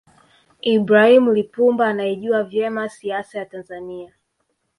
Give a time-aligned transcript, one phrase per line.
[0.61, 4.13] ibrahim Lipumba anaijua vyema siasa ya tanzania